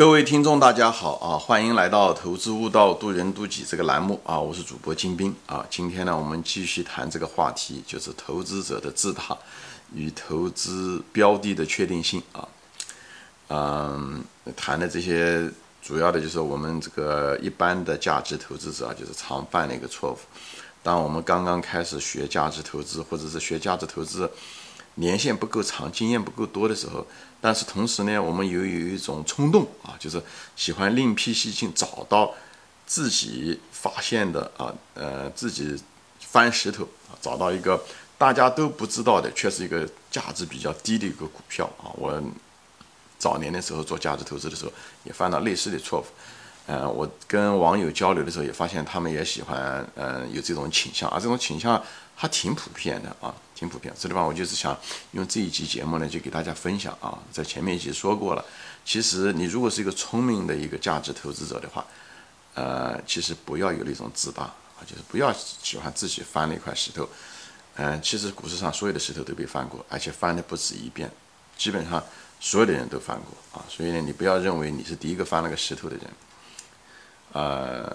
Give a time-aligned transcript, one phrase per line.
[0.00, 1.36] 各位听众，大家好啊！
[1.36, 4.40] 欢迎来到《投资悟道，渡人渡己》这个栏目啊！
[4.40, 5.62] 我是主播金兵啊！
[5.68, 9.36] 今天呢，我们继续谈这个话题，就是投资者的自大
[9.92, 12.48] 与投资标的的确定性啊。
[13.48, 14.24] 嗯，
[14.56, 15.46] 谈的这些
[15.82, 20.18] 主要的就是我们这个一般的价值投资者啊，就是常犯的一个错误。
[20.82, 24.30] 当我们刚刚开始学价值投资，或者是学价值投资。
[24.96, 27.06] 年限不够长，经验不够多的时候，
[27.40, 30.22] 但是同时呢，我们又有一种冲动啊，就是
[30.56, 32.34] 喜欢另辟蹊径，找到
[32.86, 35.80] 自己发现的啊，呃，自己
[36.20, 37.82] 翻石头啊，找到一个
[38.18, 41.88] 大家都不知道的，却是一个价值比较低的一个股票啊。
[41.94, 42.22] 我
[43.18, 44.72] 早年的时候做价值投资的时候，
[45.04, 46.04] 也犯了类似的错误。
[46.66, 51.82] 嗯，我跟网友交流的时候，也发现他们也喜欢，嗯，有这种倾向，而这种倾向
[52.14, 53.34] 还挺普遍的啊。
[53.60, 54.74] 挺普遍，这地方我就是想
[55.12, 58.42] 用这一集节目呢，就给大家分享啊，在前面一集说过了。
[58.86, 61.84] 其实你如果是一个聪明的一个价值投资者的话，
[62.54, 67.06] 呃，其实不要有那种自大啊，就是不要喜欢自己翻了一块石头。
[67.74, 71.10] 嗯，其实股市上所有的石头都被翻过，而且翻的不止一遍，
[71.58, 72.02] 基本上
[72.40, 73.62] 所有的人都翻过啊。
[73.68, 76.04] 所以呢，你不要认为你是第一个翻了个石头的人，
[77.32, 77.94] 呃。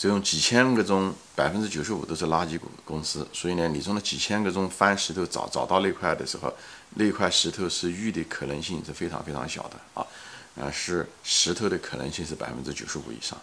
[0.00, 6.50] 这种几千个中，百分之九十五都是垃圾股公司，所以呢，你从那几千个中翻石头找找到那块的时候，
[6.94, 10.06] 那块石头是玉的可能性是非常非常小的啊，
[10.54, 13.38] 呃，是石头的可能性是百分之九十五以上，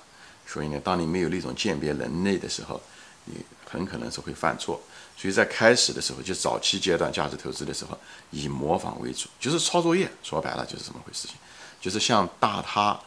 [0.47, 2.81] 所以呢，当你没有那种鉴别能力的时候，
[3.25, 3.35] 你
[3.69, 4.81] 很可能是会犯错。
[5.15, 7.95] 所以在开始的时候，就早期阶段价值投资的时候，
[8.31, 11.37] 以模仿为主，就是抄作业，说白了就是这么回事情，
[11.79, 12.99] 就是像大他。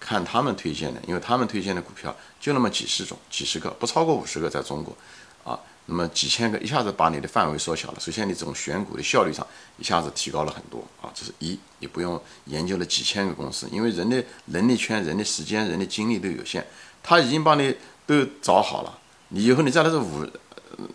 [0.00, 4.96] 看他们推荐的，因为他们推荐的股票就那么几十种、几十个，不超过五十个，在中国，
[5.44, 8.00] 啊，那么几千个，一下子把你的范围缩小了。
[8.00, 9.46] 首先，你这种选股的效率上
[9.76, 16.64] 一下子提高了很多啊，这是一，你不用研究了几千个公司，因为人的能力圈、人的时间、人的精力都有限，
[17.02, 17.74] 他已经帮你
[18.06, 20.24] 都找好了，你以后你在那这五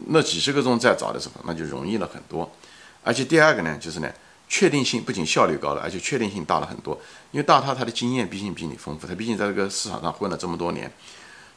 [0.08, 2.50] 那几十个中再找的时候，那就容易了很多。
[3.04, 4.12] 而且第二个呢，就是呢。
[4.54, 6.94] 确定性不仅效率高了，而且确定性大了很多。
[7.32, 10.94] 因为大他他的经验毕竟比你丰富，他毕竟在这个市场上混了这么多年，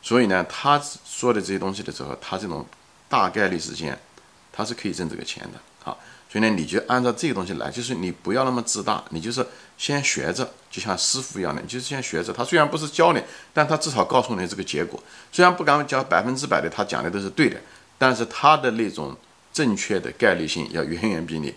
[0.01, 2.65] 所以呢，他说的这些东西的时候，他这种
[3.07, 3.99] 大概率事件，
[4.51, 5.95] 他是可以挣这个钱的啊。
[6.31, 9.47] 所以呢，你就按照这个东西来，就是你不要那么自大，你就是
[9.77, 12.33] 先学着，就像师傅一样的，你就是先学着。
[12.33, 14.99] 他虽然不是教你，但他至少告诉你这个结果。
[15.31, 17.61] 虽然不敢讲百分之百的，他讲的都是对的，
[17.99, 19.15] 但是他的那种
[19.53, 21.53] 正确的概率性要远远比你。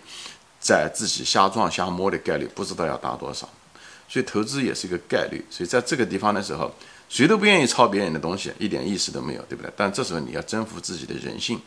[0.60, 3.48] 在自己瞎撞瞎摸的概率不知道要大多少，
[4.06, 5.42] 所以投资也是一个概率。
[5.48, 6.70] 所以在这个地方的时候，
[7.08, 9.72] 谁都不愿意抄别人的东西，一点意思都没有，对不对？
[9.74, 11.58] 但这时候你要征服自己的人性，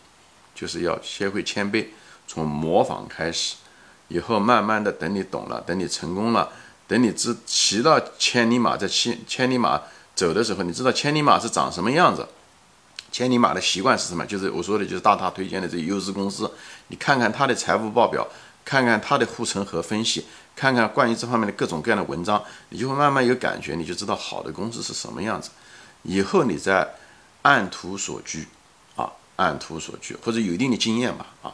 [0.53, 1.87] 就是要学会谦卑，
[2.27, 3.55] 从模仿开始，
[4.09, 6.51] 以后慢慢的等你懂了，等你成功了，
[6.87, 9.81] 等你知骑到千里马在千千里马
[10.13, 12.27] 走的时候，你知道千里马是长什么样子，
[13.11, 14.23] 千里马的习惯是什么？
[14.25, 16.49] 就是我说的，就是大大推荐的这优质公司，
[16.89, 18.27] 你看看它的财务报表。
[18.65, 20.25] 看看他的护城河分析，
[20.55, 25.51] 看看关于这方面的各种各样的文章，你就会慢慢有感觉，你就知道好的公司是什么样子。
[26.03, 26.95] 以后你再
[27.43, 28.45] 按图索骥，
[28.95, 31.53] 啊，按图索骥，或者有一定的经验吧，啊。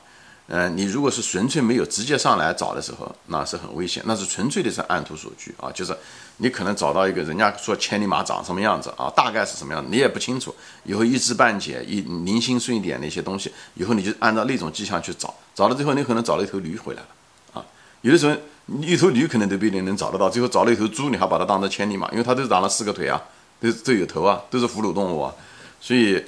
[0.51, 5.95] 嗯，你如果是纯粹没有直接上来找的时候，那是很危险，那是纯粹的是按图索骥啊，就是
[6.37, 10.55] 你可能找到一个人家说千里马长什么样子啊，大概是什么样，你也不清楚，
[10.85, 17.07] 以后一知半解，一零星碎点的一些东西，以后你就按照那种迹象去找，找到最后你可能找了一头驴回来了
[17.53, 17.65] 啊，
[18.01, 18.35] 有的时候
[18.81, 23.21] 一头驴可能都不一定能找得到，最后找了一头猪，你还把它当成千里马，因为它都长了四个腿啊，
[23.61, 25.31] 都都有头啊，都是哺乳动物啊，
[25.79, 26.23] 所以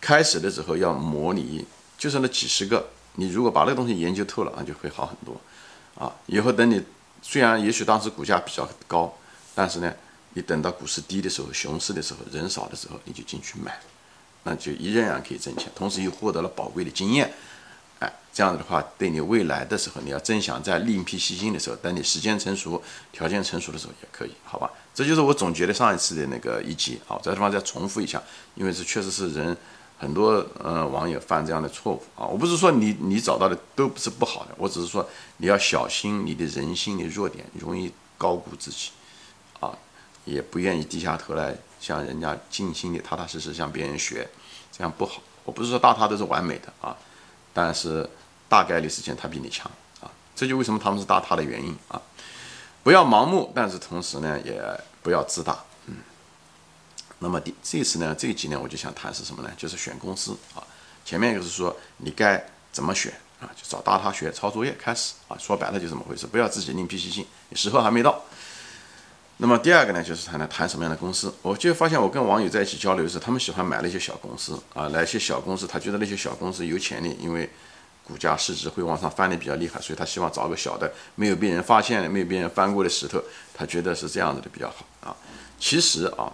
[0.00, 1.64] 开始的时候要模拟，
[1.96, 2.84] 就是那几十个。
[3.20, 5.36] 你如果把那个东西研究透了，那就会好很多，
[5.96, 6.80] 啊，以后等你
[7.20, 9.12] 虽然也许当时股价比较高，
[9.56, 9.92] 但是呢，
[10.34, 13.76] 你等到股市低的时候、熊市的时候、人少的时候，你就进去买，
[14.44, 17.34] 那就依然可以挣钱，同时又获得了宝贵的经验，
[17.98, 22.80] 哎，这样子的话，对你未来的时候，你要真想在另辟蹊径的时候，等你时间成熟、
[23.10, 24.70] 条件成熟的时候也可以，好吧？
[24.94, 28.22] 这就是我总结的上一次的那个一集，好，这地方再重复一下，
[28.54, 29.56] 因为这确实是人。
[29.98, 35.06] 很多呃网友犯这样的错误啊，我不是说你你找到的都不是不好的，我只是说
[35.38, 38.90] 你要小心你的人性的弱点，容易高估自己，
[39.60, 39.76] 啊，
[40.24, 44.28] 也不愿意低下头来向人家尽心的踏踏实实向别人学，
[44.70, 45.20] 这样不好。
[45.44, 46.96] 我不是说大他都是完美的啊，
[47.52, 48.08] 但是
[48.48, 52.00] 大概率事件他比你强啊，这就为什么他们是大他的原因啊。
[52.84, 54.62] 不要盲目，但是同时呢也
[55.02, 55.64] 不要自大。
[57.20, 59.50] 那么第这次呢，这一集呢，我就想谈是什么呢？
[59.56, 60.62] 就是选公司啊。
[61.04, 65.36] 前面就是说你该怎么选啊，就找大他学抄作业开始啊。
[65.38, 68.22] 说白了就这么回事，不要自己另辟蹊径，你时候还没到。
[69.38, 71.32] 那么第二个呢，就是谈谈谈什么样的公司。
[71.42, 77.48] 我就发现我跟网友在一起交流的时，他们喜欢买那些小公司啊，来一些小公司，他觉得那些小公司有潜力，因为
[78.04, 83.22] 股价市值会往上翻的比较厉害，所以他希望找个小的，没有被人发现，没有被人翻过的石头，
[83.54, 85.16] 他觉得是这样子的比较好啊。
[85.60, 86.32] 其实啊，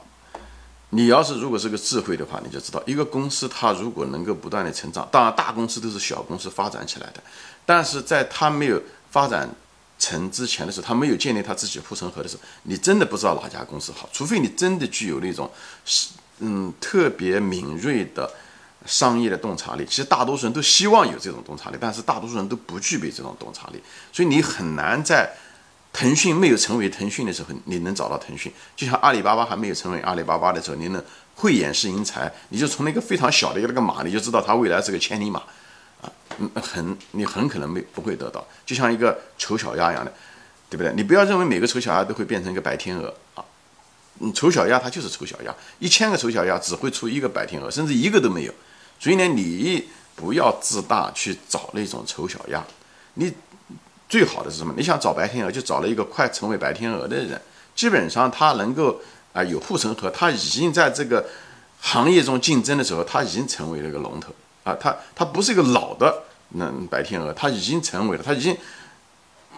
[0.94, 7.22] 你要是如果是个智慧的话，你就知道一个公司它如果能够不断的成长，当然大公司都是小公司发展起来的，
[7.66, 8.80] 但是在它没有
[9.10, 9.48] 发展。
[9.96, 15.48] 成之前的时候，他没有建立他自己护城河的时候，你真的不知道哪家公司好，除非你真的具有那种
[15.86, 16.10] 是
[16.40, 18.28] 嗯特别敏锐的
[18.84, 19.86] 商业的洞察力。
[19.86, 23.80] 其实大多数人都希望有这种洞察力，但是大多数人都不具备这种洞察力，
[24.12, 25.32] 所以你很难在
[25.94, 28.52] 腾讯没有成为腾讯的时候，你能找到腾讯。
[28.74, 31.02] 就像阿里巴巴还没有成为阿里巴巴的时候，你能
[31.36, 35.40] 慧眼识英才，你就从那个非常小的一个那个马，你就知道它未来是个千里马。
[36.38, 40.12] 嗯，很你很可能没不会得到，就像一个丑小鸭一样的，
[40.68, 40.92] 对不对？
[40.96, 43.44] 你不要认为每个丑小鸭都会变成一个白天鹅啊，
[44.18, 48.52] 嗯，丑小鸭它就是丑小鸭，一千个丑小鸭只会出一个白天鹅，甚至一个都没有。
[48.98, 52.62] 所以呢，你不要自大去找那种丑小鸭，
[53.14, 53.32] 你
[54.08, 54.74] 最好的是什么？
[54.76, 57.40] 你想找白天鹅，就找了一个快成为白天鹅的人，
[57.74, 59.00] 基本上他能够
[59.32, 61.24] 啊有护城河，他已经在这个
[61.80, 64.32] 行业中竞争的时候，他已经成为了一个龙头。
[64.64, 68.56] 啊，他他不是一个老的那白天鹅，他已经成为了，他已经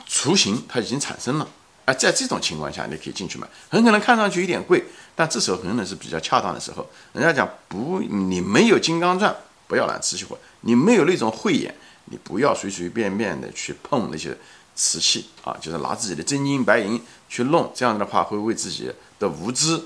[0.04, 1.48] 雏形，它已经产生了。
[1.84, 4.82] 啊，在这种情况下，你可以进去买，很可能看上去有点贵，
[5.14, 6.84] 但这时候可能是比较恰当的时候。
[7.12, 9.32] 人家讲不，你没有金刚钻，
[9.68, 11.72] 不要揽瓷器活；你没有那种慧眼，
[12.06, 14.36] 你不要随随便便的去碰那些
[14.74, 19.80] 瓷器啊，就是拿自己的真金白银去弄，这样的话会为自己的无知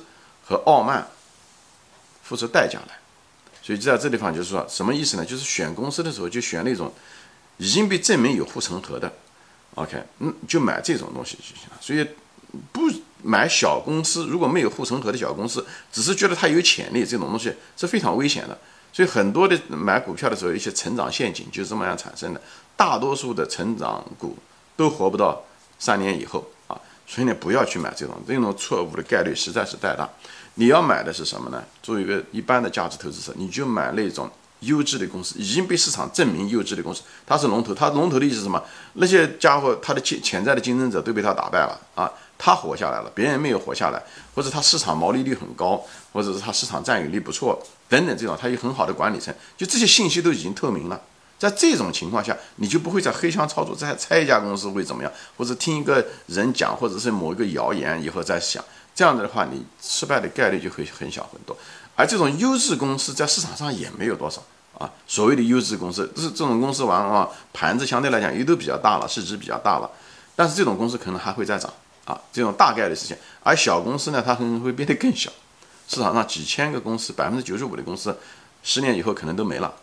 [0.45, 1.07] 和傲慢
[2.23, 2.99] 付出代价来。
[3.63, 5.25] 所以就在这地方，就是说什么意思呢？
[5.25, 6.93] 就是选公司的时候就选那种
[7.59, 9.13] 已经被证明有护城河的
[9.75, 11.77] ，OK，嗯，就买这种东西就行了。
[11.81, 12.07] 所以
[12.73, 12.91] 不
[13.23, 18.59] 买小公司，如果没有护城河的小公司，只是觉得它有潜力，这种东西是非常危险的。
[18.93, 22.41] 所以很多的买股票的时候，一些成长陷阱就这么样产生的。
[22.77, 24.37] 大多数的成长股
[24.77, 25.43] 都活不到
[25.79, 30.09] 三年以后啊，所以呢，不要去买这种，这种错误的概率实在是太大。
[30.55, 31.63] 你要买的是什么呢？
[31.83, 34.29] 作为一个一般的价值投资者，你就买那种
[34.61, 37.03] 优质的公司，已经被市场证明优质的公司。
[37.27, 38.63] 它是龙头，它龙头的意思是什么？
[38.95, 42.11] 那些家伙，他的潜潜在的竞争者都被他打败了啊，
[42.43, 44.03] 他活下来了，别人没有活下来，
[44.35, 50.99] 或者他市场毛利率很高，或者是他市场占有率不错等等，这种他有很好的管理层，就这些信息都已经透明了。
[51.39, 58.65] 在这种情况下，你就不会在黑箱操作，再猜一家公司会怎么样，或者听一个人讲，或者是某一个谣言以后再想。
[58.95, 61.57] 这样子的话，你失败的概率就会很小很多，
[61.95, 64.43] 而这种优质公司在市场上也没有多少
[64.79, 64.91] 啊。
[65.07, 69.91] 所谓的优质公司，是这种公司往往盘子相对来讲也都比较大了，市值比较大了，
[70.37, 71.73] 但是这种公司可能还会再涨
[72.11, 73.17] 啊，这种大概率事情。
[73.43, 75.31] 而小公司呢，它可能会变得更小，
[75.87, 78.19] 市场上几千个公司，百分之九十五的公司，
[78.62, 79.75] 十年以后可能都没了。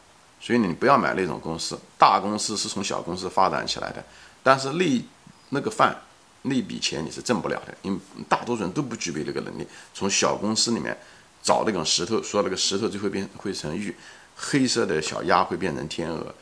[0.41, 4.03] 所以你不要买那种公司，大公司是从小公司发展起来的，
[4.44, 5.01] 但是那
[5.50, 5.95] 那个饭。
[6.44, 9.68] 那笔钱你是挣不了的，因为大多数人都不具备这个能力。
[9.94, 10.97] 从小公司里面
[11.44, 13.94] 找那种石头，说那个石头就会变会成玉，
[14.33, 16.33] 黑色的小鸭会变成天鹅。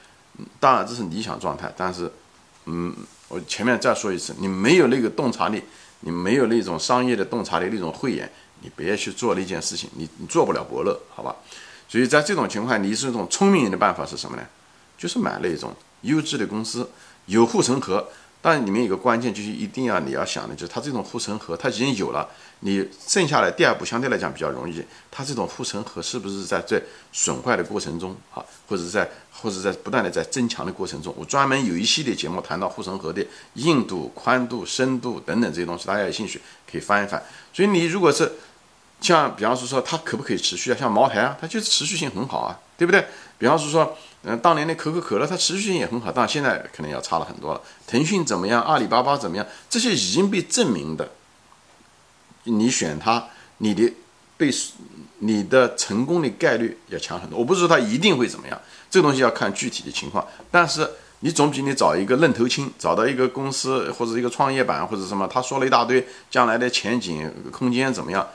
[0.60, 2.12] 当然这是理想状态，但是，
[2.66, 2.96] 嗯，
[3.28, 5.62] 我前面再说一次，你没有那个洞察力，
[6.02, 8.32] 你没有那种商业的洞察力，那种慧眼，
[8.62, 11.36] 你别去做那件事情，你你做不了伯乐，好吧？
[11.88, 14.44] 所以在这种情况，你是一种聪明人的办法是什么呢？
[14.98, 16.90] 就是买那种优质的公司，
[17.28, 18.08] 有护城河。
[18.48, 24.84] 但里面有个关键，就是一定要你要想的，就是它这种护城河，它已经有了，你剩下来第二步相对来讲比较容易。
[25.10, 26.80] 它这种护城河是不是在在
[27.12, 31.12] 损坏的过程中啊，或者在或者在不断的在增强的过程中？
[31.18, 33.26] 我专门有一系列节目谈到护城河的
[33.56, 36.40] 硬度、宽度、深度等等这些东西，大家有兴趣
[36.72, 37.20] 可以翻一翻。
[37.52, 38.32] 所以你如果是
[39.02, 40.78] 像比方说说它可不可以持续啊？
[40.80, 43.08] 像茅台啊，它就是持续性很好啊，对不对？
[43.40, 43.98] 比方说说。
[44.28, 47.62] 嗯，当年的可口可乐，它持续性也很好，但现在可能要差了很多了。
[47.86, 48.60] 腾讯怎么样？
[48.64, 49.46] 阿里巴巴怎么样？
[49.70, 51.12] 这些已经被证明的，
[52.46, 53.28] 你选它，
[53.60, 53.94] 你的
[54.36, 54.52] 被
[55.20, 57.38] 你的成功的概率要强很多。
[57.38, 60.26] 我不是说它一定会怎么样，这个东西要看具体的情况。
[60.50, 60.90] 但是
[61.20, 68.28] 你总比你找一个愣头青，找到一个公司或者一个创业板或者什么，他说了一大堆将来的前景空间怎么样？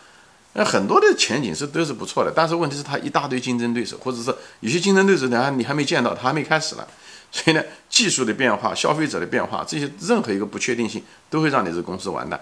[0.52, 6.87] 那很多的前景是都是不错的，但是问题是它一大堆竞争对手，或者是有些竞争对手呢，你还没见到，他还没开始呢。
[7.33, 12.40] 所以呢，技术的变化、消费者的变化，这些任何一个不确定性都会让你这公司完蛋。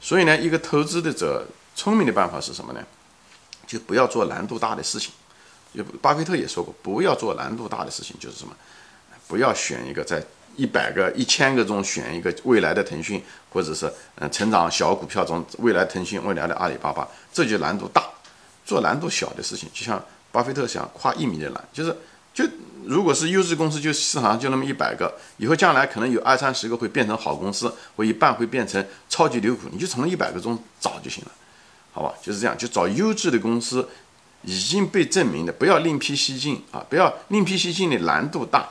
[0.00, 2.80] 所以呢，一个投资的者聪明的办法是什么呢？
[3.66, 5.10] 就不要做难度大的事情。
[5.74, 8.54] 就巴菲特也说过，不要做难度大的事情，就是什么？
[9.26, 10.24] 不要选一个在
[10.58, 18.02] 一百个、一千个中选一个未来的腾讯，或者是嗯成长小股票中未来腾讯、未来的阿里巴巴，这就难度大。
[18.66, 21.96] 做难度小的事情，就像巴菲特想跨一米的栏，就是
[22.34, 22.44] 就
[22.84, 31.30] 如果是优质公司，就市场上就那么一百个，以后将来可能有二三十个会变成好公司，或一半会变成超级牛股，你就从一百个中找就行了，
[31.92, 32.12] 好吧？
[32.22, 33.88] 就是这样，就找优质的公司，
[34.42, 36.84] 已经被证明的，不要另辟蹊径啊！
[36.90, 38.68] 不要另辟蹊径的难度大，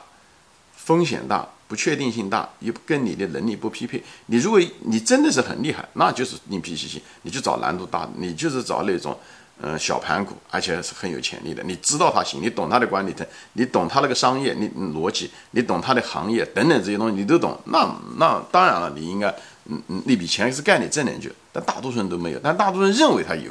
[0.88, 4.02] 风险大，不确定性大，又跟你的能力不匹配。
[4.28, 9.14] 你如果你真的是很厉害，那就是另辟蹊径，你就找难度大的，你就是找那种。
[9.60, 11.60] 嗯，小盘股，而且是很有潜力的。
[11.64, 17.58] 你知道它行，你懂它的管理层，你懂它那个商业，你逻辑，你懂它的行业等等这些东西，你都懂。
[17.64, 19.28] 那那当然了，你应该，
[19.64, 21.32] 嗯嗯，那笔钱是干你挣的去。
[21.52, 23.50] 但大多数人都没有，但大多数人认为他有，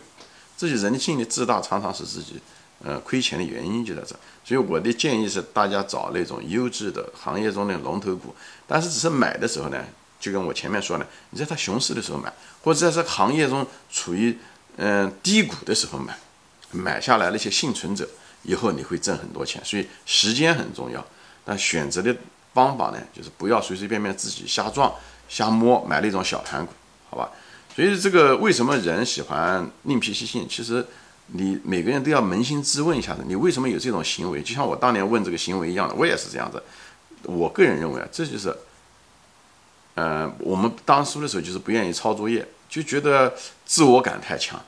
[0.58, 2.40] 这就人性的自大，常常是自己，
[2.84, 4.16] 呃，亏钱的原因就在这。
[4.44, 9.84] 所以我的建议是，大家找那种优质的行业中的龙头股，但是只是买的时候呢，
[10.20, 12.32] 就跟我前面说的，你在它熊市的时候买，
[12.64, 14.38] 或者在这行业中处于。
[14.80, 16.16] 嗯，低谷的时候买，
[16.70, 18.08] 买下来那些幸存者，
[18.44, 19.60] 以后你会挣很多钱。
[19.66, 21.04] 所以时间很重要，
[21.44, 22.16] 但选择的
[22.54, 24.94] 方法呢，就是不要随随便便自己瞎撞、
[25.28, 26.72] 瞎摸，买那种小盘股，
[27.10, 27.28] 好吧？
[27.76, 30.48] 所以这个为什么人喜欢另辟蹊径？
[30.48, 30.86] 其实
[31.28, 34.42] 你每个人都要扪心自问一下子，你为什么有这种行为？
[34.42, 36.62] 就像我当年问这个行为一样的，我也是这样子。
[37.24, 38.56] 我个人认为啊，这就是，
[39.96, 42.48] 呃，我们当初的时候就是不愿意抄作业。
[42.70, 43.34] 就觉得
[43.66, 44.60] 自我感太强，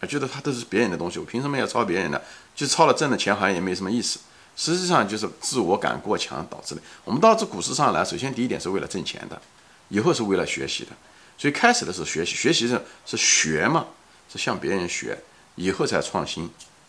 [0.00, 2.22] 啊，觉得他都是别人的东西，我凭什么要抄别人的？
[2.54, 4.20] 就抄了挣的钱好像也没什么意思。
[4.56, 6.80] 实际上就是自我感过强导致的。
[7.04, 9.40] 我们到这股市上来，首先第一点是为了挣钱的，
[9.88, 10.90] 以后是为了学习的。
[11.36, 13.86] 所以开始的时候学习，学习是是学嘛，
[14.30, 15.18] 是向别人学，
[15.60, 16.48] 以后才创新，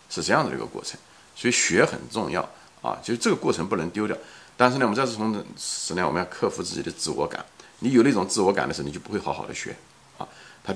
[0.09, 0.97] 是这样的一个过程。
[1.35, 2.41] 所以学很重要
[2.81, 4.15] 啊，就是这个过程不能丢掉。
[4.55, 7.43] 但是呢，我们在这从时呢，我们要克服自己的自我感。
[7.79, 9.75] 你有那种自我感的时候，你就不会好好的学。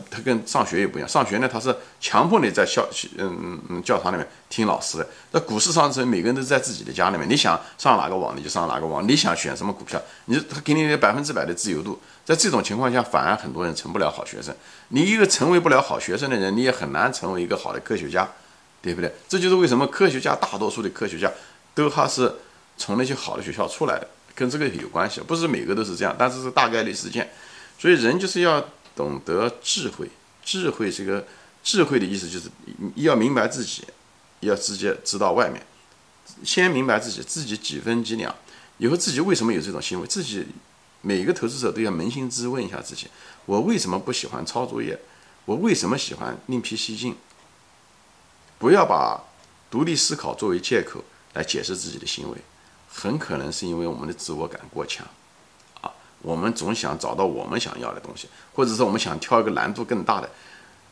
[0.09, 2.87] 他跟上学也不一样，上学呢他是强迫你在校
[3.17, 5.07] 嗯嗯嗯教堂里面听老师的。
[5.31, 11.99] 那股市上，是每个人都是在自己的家里面，你想上哪个网你就上哪个网，你想选什么股票，你他给你百分之百的自由度。
[12.23, 14.55] 在这种情况下，反而很多人成不了好学生。
[14.87, 18.27] 你一个成为不了好学生的人，你也很难成为一个好的科学家，
[18.81, 19.13] 对不对？
[19.29, 21.31] 这就是为什么科学家大多数的科学家
[21.75, 22.33] 都还是
[22.77, 25.21] 从那些好的学校出来的，跟这个有关系。
[25.21, 27.29] 不是每个都是这样，但是是大概率事件。
[27.77, 28.63] 所以人就是要。
[28.95, 30.09] 懂得智慧，
[30.43, 31.27] 智慧这个
[31.63, 32.49] 智慧的意思就是
[32.95, 33.83] 要明白自己，
[34.39, 35.65] 要直接知道外面，
[36.43, 38.33] 先明白自己，自己几分几两，
[38.77, 40.47] 以后自己为什么有这种行为，自己
[41.01, 43.07] 每个投资者都要扪心自问一下自己：
[43.45, 44.99] 我为什么不喜欢抄作业？
[45.45, 47.15] 我为什么喜欢另辟蹊径？
[48.57, 49.21] 不要把
[49.69, 52.37] 独立思考作为借口来解释自己的行为，
[52.89, 55.05] 很可能是因为我们的自我感过强。
[56.25, 60.27] 我们总想找到我们想要的东西，或者说我们想挑一个难度更大的。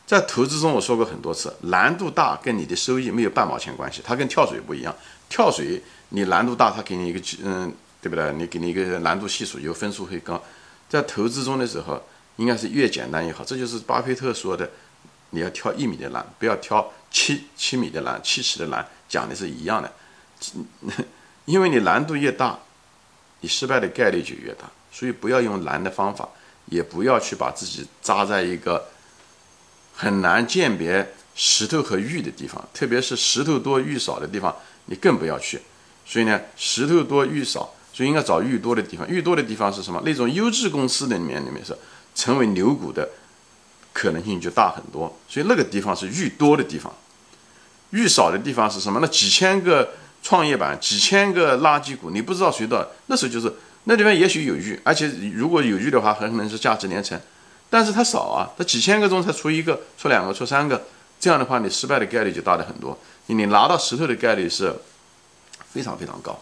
[0.06, 4.94] 在投资中，我说过很多次，难度大跟你的收益没有半毛钱关系，它跟跳水不一样。
[5.28, 8.32] 跳水你难度大，它给你一个嗯，对不对？
[8.34, 10.40] 你给你一个难度系数，有分数会高。
[10.88, 12.00] 在投资中的时候，
[12.36, 13.42] 应该是越简单越好。
[13.42, 14.70] 这就是巴菲特说的，
[15.30, 19.92] 你要挑一米的栏，不要挑七七米的栏、七尺的栏，讲的是一样的。
[21.46, 22.58] 因为你难度越大，
[23.40, 24.70] 你失败的概率就越大。
[24.96, 26.28] 所以不要用难的方法，
[26.66, 28.90] 也不要去把自己扎在一个
[29.92, 34.54] 很难鉴别石头和玉的地方，特别是石头多玉少的地方，
[34.86, 35.60] 你更不要去。
[36.06, 39.08] 所以呢，石头多玉少，所以应该找玉多的地方。
[39.08, 40.00] 玉多的地方是什么？
[40.04, 41.76] 那种优质公司的里面里面是
[42.14, 43.08] 成为牛股的
[43.92, 45.18] 可能性就大很多。
[45.28, 46.94] 所以那个地方是玉多的地方，
[47.90, 49.00] 玉少的地方是什么？
[49.00, 53.52] 那几千个创业板，几千个垃圾股，你不知道谁的，那时候就是。
[53.84, 57.20] 那地方也许有玉，而且如果有玉的话，很可能是价值连城，
[57.68, 60.82] 但是它少啊，它几千个中才出一个、出两个、出三个，
[61.20, 64.74] 这样的话你失败的概率就大的很多，你拿到石头的概率是
[65.70, 66.40] 非常非常高，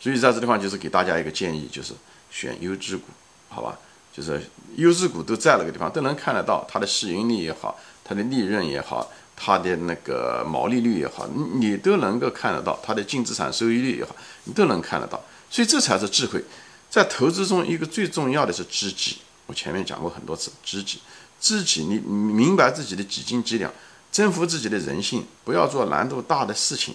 [0.00, 1.92] 所以在这地方就是给大家一个建议，就是
[2.30, 3.04] 选优质股，
[3.48, 3.78] 好吧？
[4.10, 4.40] 就是
[4.76, 16.42] 优质股都在那个地方都能看得到，它的市盈率也好，它的利润也好，它的那个毛利率也好，你都能够看得到，它的净资产收益率也好，你都能看得到，所以这才是智慧。
[16.90, 19.18] 在投资中，一个最重要的是知己。
[19.46, 21.00] 我前面讲过很多次，知己，
[21.40, 23.72] 知己，你明白自己的几斤几两，
[24.12, 26.94] 征服自己的人性，不要做难度大的事情，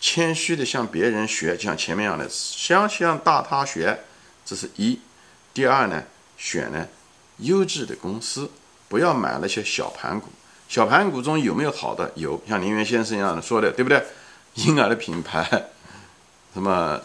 [0.00, 4.04] 谦虚的向别人学，就像前面一样的，先向大他学，
[4.44, 4.98] 这是一。
[5.54, 6.02] 第二呢，
[6.36, 6.86] 选呢
[7.38, 8.50] 优质的公司，
[8.88, 10.28] 不要买那些小盘股。
[10.68, 12.12] 小盘股中有没有好的？
[12.14, 14.04] 有，像林源先生一样的说的，对不对？
[14.54, 15.42] 婴儿的品牌，
[16.52, 17.00] 什么？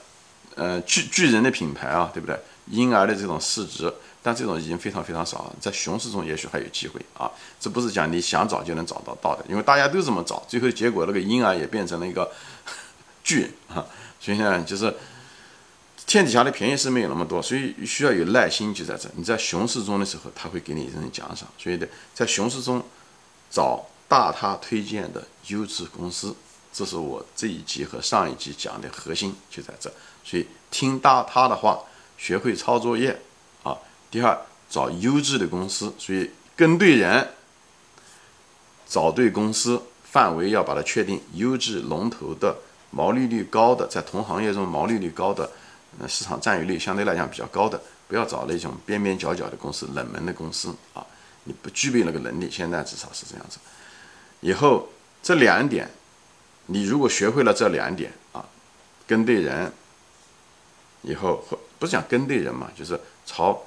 [0.55, 2.37] 呃，巨巨人的品牌啊，对不对？
[2.67, 3.93] 婴儿的这种市值，
[4.23, 5.55] 但这种已经非常非常少了。
[5.61, 12.31] 在熊市中也许还有机会啊，这不是讲你想找就能找得到的，因为大家都这么找，最后结果那个婴儿也变成了一个
[13.23, 13.85] 巨人啊。
[14.19, 14.95] 所以呢，就是
[16.07, 19.07] 天底下的便宜是没有那么多，所以需要有耐心，就在这。
[19.15, 22.83] 你在熊市中的时候，他会给你一种奖赏，所以呢，在熊市中
[23.51, 26.35] 找大他推荐的优质公司。
[26.73, 29.89] 这是我这一集和上一集讲的核心就在这，
[30.25, 31.79] 所以听大他的话，
[32.17, 33.21] 学会抄作业
[33.63, 33.77] 啊。
[34.11, 34.37] 第二，
[34.69, 37.29] 找优质的公司，所以跟对人，
[38.87, 42.57] 找对公司，范围要把它确定，优质龙头的，
[42.89, 45.51] 毛利率高的，在同行业中毛利率高的，
[45.99, 51.05] 呃，市场占有率相对来讲比较高的，不要找那种边边角角的公司，冷门的公司啊，
[51.43, 53.59] 你不具备那个能力，现在至少是这样子。
[54.41, 54.89] 以后
[55.21, 55.89] 这两点。
[56.67, 58.43] 你如果学会了这两点啊，
[59.05, 59.71] 跟对人，
[61.05, 61.43] 以后
[61.79, 63.63] 不是讲跟对人嘛，就是朝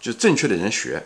[0.00, 1.02] 就正确的人学，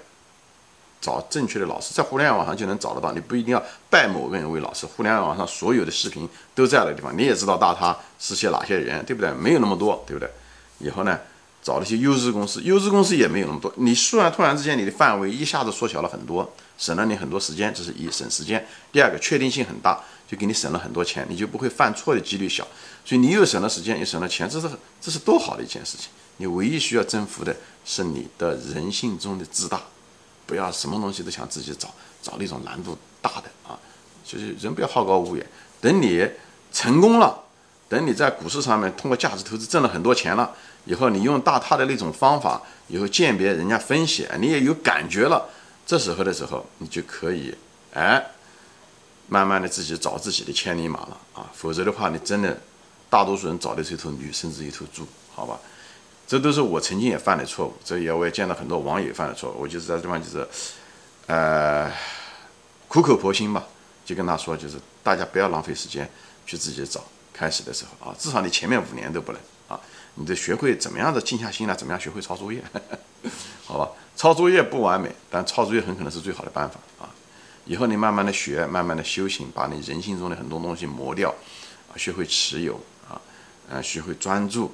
[1.01, 3.13] 找正确的老师，在互联网上就能找得到。
[3.13, 9.31] 你不一定要拜某个人为老师，互联网上所有的视频都在那个地方，你也知道大他是些哪些人，对不对？
[9.33, 10.31] 没有那么多，对不对？
[10.81, 11.19] 以后呢，
[11.63, 13.73] 找那些优质公司，优质公司也没有那么多。
[13.77, 18.67] 你突然突然之间，你的范围一下子缩小了很多，省了你很多时间，这是一省时间。
[18.93, 20.05] 第二个，确定性很大。
[20.29, 22.63] 就给你省了很多钱，你就不会犯错的几率小，
[23.03, 24.69] 所以你又省了时间，又省了钱，这是
[25.01, 26.11] 这是多好的一件事情。
[26.37, 27.57] 你唯一需要征服的
[27.87, 29.81] 是你的人性中的自大，
[30.45, 31.89] 不要什么东西都想自己找，
[32.23, 33.73] 找那种难度大的啊，
[34.23, 35.47] 就是人不要好高骛远。
[35.81, 36.29] 等你
[36.71, 37.43] 成功了，
[37.89, 40.55] 等你在股市上面通过价值投资挣了很多钱了
[40.85, 45.49] 以后，你用大他的那种方法，以后鉴别人家分析，你也有感觉了，
[45.87, 47.55] 这时候的时候，你就可以
[47.95, 48.25] 哎。
[49.29, 52.59] 慢慢的自己找自己的千里马了啊，否则的话，你真的
[53.11, 55.59] 大多数人找的是一头驴，甚至一头猪，好吧？
[56.27, 59.61] 这都是我曾经也犯的错误，这也我也见到很多网友犯的错误。
[59.61, 60.47] 我就是在这地方就是，
[61.27, 61.91] 呃，
[62.87, 63.67] 苦口婆心吧，
[64.05, 66.11] 就跟他说，就是大家不要浪费时间
[66.47, 69.81] 去自己找，开始的时候啊，至少你前面五年都不能啊，
[70.15, 72.63] 你得学会怎么样的静下心来，怎么样学会抄作业，
[73.65, 73.91] 好吧？
[74.17, 77.09] 抄作业不完美，但抄作业很可能是最好的办法啊。
[77.69, 81.29] 以后你慢慢的学，慢慢的修行，把你人性中的很多东西磨掉，
[81.93, 83.21] 啊，学会持有啊，
[83.69, 84.73] 呃，学会专注，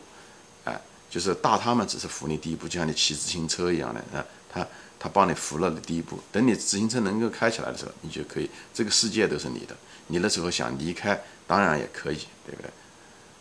[0.64, 0.80] 哎，
[1.11, 4.64] 就是大他们只是扶你第一步，就像你骑自行车一样的，啊，他
[4.96, 9.76] 他帮你扶了的第一步，等你自行车能够开起来的时候，你就可以，这个世界都是你的，
[10.07, 12.70] 你那时候想离开，当然也可以，对不对？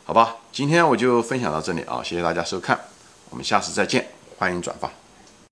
[0.04, 2.80] 好吧，今天我就分享到这里啊，谢谢大家收看，
[3.30, 4.92] 我们下次再见，欢迎转发。